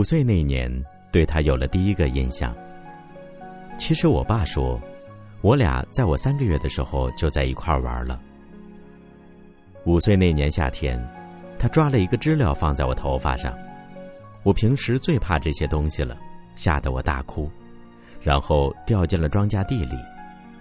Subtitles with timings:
[0.00, 0.72] 五岁那年，
[1.12, 2.56] 对他有了第一个印象。
[3.76, 4.80] 其实我爸说，
[5.42, 8.18] 我俩在我三个月的时候就在一块玩了。
[9.84, 10.98] 五岁那年夏天，
[11.58, 13.54] 他抓了一个知了放在我头发上，
[14.42, 16.16] 我平时最怕这些东西了，
[16.54, 17.50] 吓得我大哭，
[18.22, 19.96] 然后掉进了庄稼地里，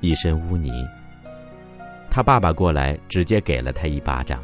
[0.01, 0.85] 一身污泥。
[2.11, 4.43] 他爸爸过来，直接给了他一巴掌。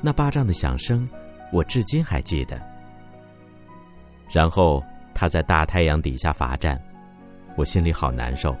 [0.00, 1.06] 那巴掌的响声，
[1.52, 2.71] 我至今还记得。
[4.32, 4.82] 然后
[5.14, 6.80] 他在大太阳底下罚站，
[7.54, 8.56] 我心里好难受，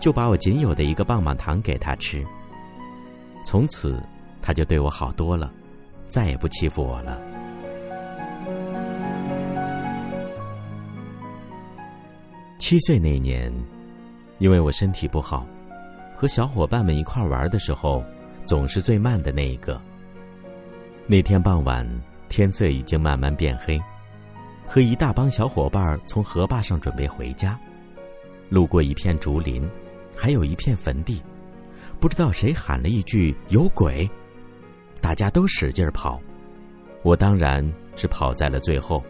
[0.00, 2.26] 就把我仅有的一个棒棒糖给他吃。
[3.44, 4.02] 从此，
[4.40, 5.52] 他就对我好多了，
[6.06, 7.20] 再也不欺负我了。
[12.58, 13.52] 七岁那年，
[14.38, 15.46] 因为我身体不好。
[16.16, 18.02] 和小伙伴们一块玩的时候，
[18.44, 19.80] 总是最慢的那一个。
[21.06, 21.86] 那天傍晚，
[22.28, 23.80] 天色已经慢慢变黑，
[24.68, 27.58] 和一大帮小伙伴从河坝上准备回家，
[28.50, 29.68] 路过一片竹林，
[30.14, 31.22] 还有一片坟地，
[31.98, 34.08] 不知道谁喊了一句“有鬼”，
[35.00, 36.20] 大家都使劲跑，
[37.02, 37.66] 我当然
[37.96, 39.02] 是跑在了最后，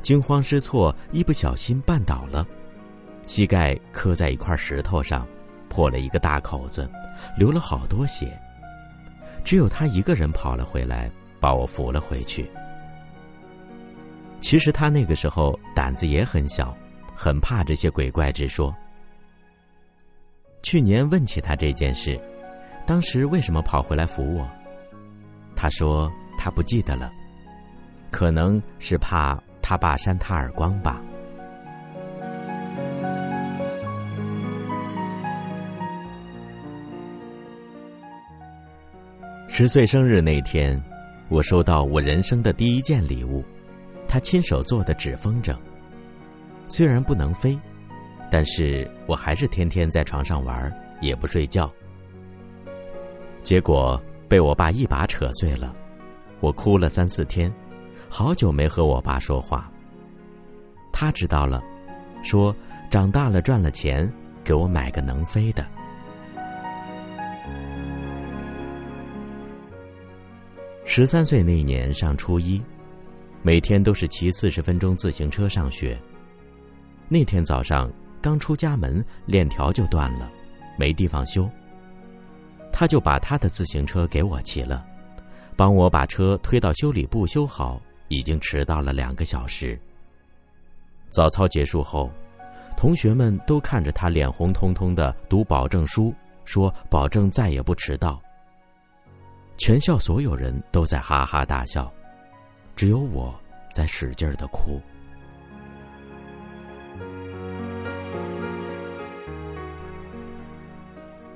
[0.00, 2.46] 惊慌失措，一不小心绊倒了，
[3.26, 5.26] 膝盖磕在一块石头上。
[5.68, 6.90] 破了一个大口子，
[7.36, 8.26] 流了好多血。
[9.44, 12.50] 只有他一个人跑了回来，把我扶了回去。
[14.40, 16.76] 其实他那个时候胆子也很小，
[17.14, 18.74] 很怕这些鬼怪之说。
[20.62, 22.18] 去年问起他这件事，
[22.86, 24.48] 当时为什么跑回来扶我？
[25.54, 27.12] 他说他不记得了，
[28.10, 31.02] 可能是怕他爸扇他耳光吧。
[39.48, 40.80] 十岁生日那天，
[41.28, 43.44] 我收到我人生的第一件礼物，
[44.08, 45.54] 他亲手做的纸风筝。
[46.66, 47.58] 虽然不能飞，
[48.30, 51.70] 但是我还是天天在床上玩，也不睡觉。
[53.42, 55.74] 结果被我爸一把扯碎了，
[56.40, 57.52] 我哭了三四天，
[58.08, 59.70] 好久没和我爸说话。
[60.92, 61.62] 他知道了，
[62.22, 62.54] 说
[62.90, 65.66] 长大了赚了钱，给我买个能飞的。
[70.84, 72.60] 十三岁那年上初一，
[73.42, 75.98] 每天都是骑四十分钟自行车上学。
[77.08, 77.90] 那天早上
[78.20, 80.30] 刚出家门，链条就断了，
[80.76, 81.48] 没地方修。
[82.72, 84.84] 他就把他的自行车给我骑了，
[85.56, 89.78] 帮我把车推到修理部修好，已经迟到了两个小时。
[91.10, 92.10] 早操结束后，
[92.76, 98.20] 同学们都看着他脸红彤彤的读保证书，说保证再也不迟到。
[99.56, 101.90] 全校所有人都在哈哈大笑，
[102.78, 103.34] 只有我
[103.74, 104.80] 在使劲的哭。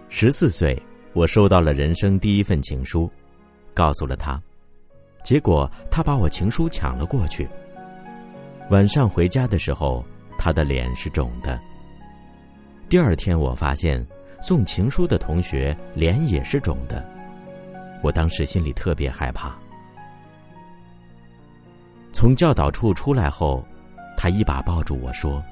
[0.09, 0.81] 十四岁，
[1.13, 3.11] 我收到了人生第一份情书，
[3.75, 4.41] 告诉了他，
[5.25, 7.49] 结果他把我情书抢了过去。
[8.71, 10.05] 晚上回家的时候，
[10.39, 11.61] 他的脸是肿的。
[12.89, 14.07] 第二天，我发现
[14.41, 17.05] 送情书的同学脸也是肿的。
[18.01, 19.59] 我当时心里特别害怕。
[22.13, 23.65] 从教导处出来后，
[24.17, 25.43] 他一把抱住我说：“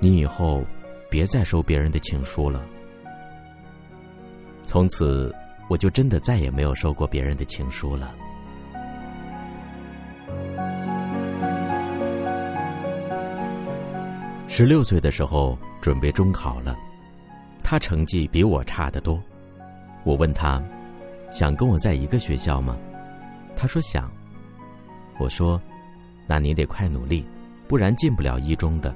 [0.00, 0.62] 你以后
[1.08, 2.64] 别再收别人的情书了。”
[4.66, 5.34] 从此，
[5.68, 8.14] 我就真的再也没有收过别人的情书了。
[14.48, 16.76] 十六岁的时候，准备中考了，
[17.62, 19.18] 他成绩比我差得多。
[20.04, 20.62] 我问他。
[21.30, 22.76] 想跟我在一个学校吗？
[23.56, 24.12] 他说想。
[25.22, 25.60] 我说，
[26.26, 27.24] 那你得快努力，
[27.68, 28.92] 不然进不了一中的。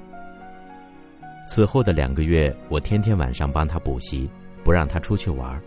[1.47, 4.29] 此后的两个月，我天天晚上帮他补习，
[4.61, 5.57] 不让他出去玩。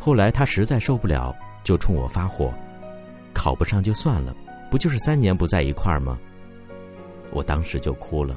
[0.00, 1.32] 后来他实在受不了，
[1.62, 2.52] 就冲我发火
[3.32, 4.34] ：“考不上就算了，
[4.68, 6.18] 不就是三年不在一块儿吗？”
[7.30, 8.36] 我当时就哭了。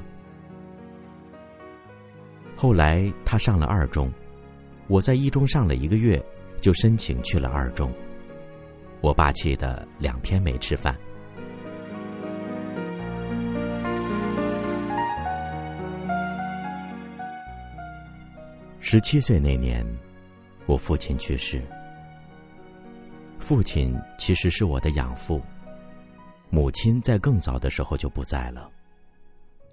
[2.54, 4.08] 后来他上了二中，
[4.86, 6.24] 我在一中上了一个月。
[6.60, 7.90] 就申请去了二中，
[9.00, 10.94] 我爸气的两天没吃饭。
[18.78, 19.86] 十七岁那年，
[20.66, 21.62] 我父亲去世。
[23.38, 25.40] 父亲其实是我的养父，
[26.50, 28.70] 母亲在更早的时候就不在了，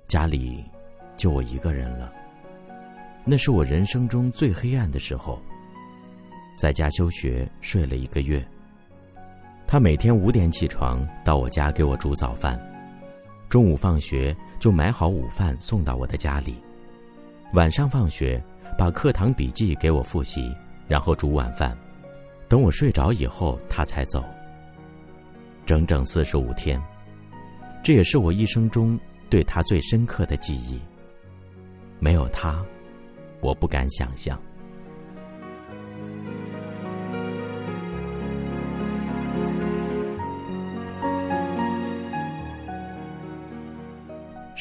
[0.06, 0.64] 家里
[1.18, 2.14] 就我一个人了。
[3.26, 5.42] 那是我人生中最黑暗的时候。
[6.58, 8.44] 在家休学，睡了一个月。
[9.68, 12.58] 他每天五点起床到我家给我煮早饭，
[13.50, 16.56] 中午放学就买好午饭送到我的家里，
[17.54, 18.42] 晚上放学
[18.78, 20.56] 把课堂笔记给我复习，
[20.88, 21.78] 然后煮晚饭，
[22.48, 24.24] 等我睡着以后他才走。
[25.66, 26.82] 整整四十五天，
[27.84, 28.98] 这也是我一生中
[29.30, 30.80] 对他最深刻的记忆。
[32.00, 32.64] 没有他，
[33.42, 34.42] 我不敢想象。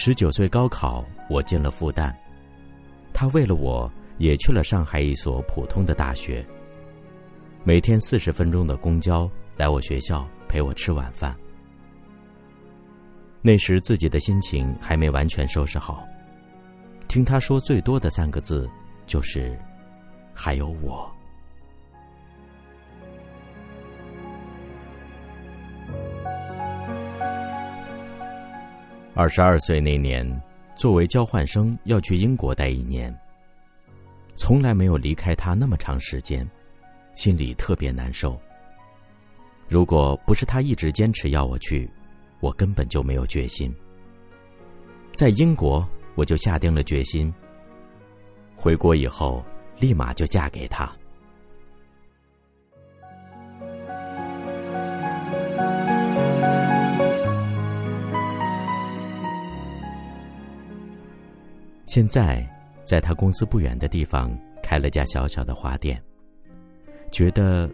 [0.06, 2.14] 十九岁高考，我进了复旦，
[3.12, 6.46] 他为了我也去了上海一所普通的大学。
[7.64, 10.24] 每天四十分钟的公交来我学校。
[10.46, 11.36] 陪我吃晚饭。
[13.42, 16.06] 那时自己的心情还没完全收拾好，
[17.08, 18.70] 听他说最多的三个字
[19.06, 19.58] 就是
[20.32, 21.12] “还有我”。
[29.18, 30.42] 二十二岁那年，
[30.76, 33.18] 作为交换生要去英国待一年，
[34.36, 36.46] 从来没有离开他那么长时间，
[37.14, 38.38] 心里特别难受。
[39.70, 41.88] 如果不是他一直坚持要我去，
[42.40, 43.74] 我根本就没有决心。
[45.14, 47.32] 在英国，我就下定了决心。
[48.54, 49.42] 回国以后，
[49.78, 50.94] 立马就嫁给他。
[61.96, 62.46] 现在，
[62.84, 64.30] 在他公司不远的地方
[64.62, 65.98] 开了家小小的花店，
[67.10, 67.70] 觉得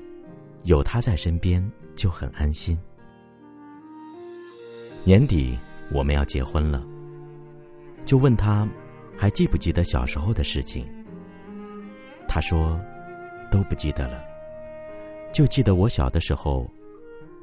[0.63, 1.61] 有他在身边。
[1.97, 2.79] 就很安心。
[5.03, 5.59] 年底
[5.91, 6.87] 我们要结婚了，
[8.05, 8.67] 就问他
[9.19, 10.87] 还记不记得小时候的事情。
[12.29, 12.81] 他说
[13.51, 14.25] 都不记得了，
[15.33, 16.71] 就记得我小的时候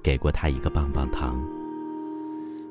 [0.01, 1.58] 给过他一个棒棒糖。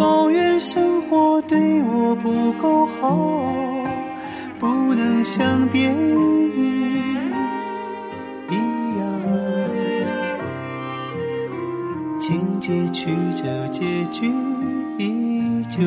[0.00, 3.44] 抱怨生活对我不够好，
[4.58, 7.20] 不能像电影。
[8.48, 8.54] 一
[8.98, 9.04] 样，
[12.18, 14.32] 情节曲折，结局
[14.96, 15.82] 依旧，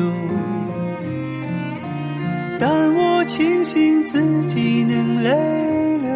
[2.60, 6.08] 但我庆幸自己能泪流。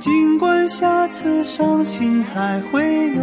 [0.00, 3.22] 尽管下次伤心还会有，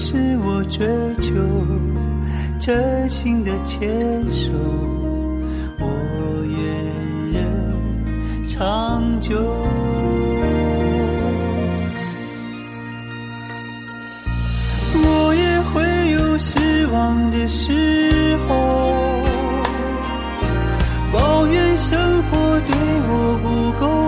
[0.00, 0.14] 是
[0.44, 0.86] 我追
[1.18, 1.32] 求
[2.60, 3.90] 真心的牵
[4.32, 4.52] 手，
[5.80, 5.86] 我
[6.46, 6.56] 愿
[7.32, 7.44] 人
[8.46, 9.36] 长久。
[14.94, 19.20] 我也会有失望的时候，
[21.12, 22.76] 抱怨生活对
[23.08, 24.07] 我不够。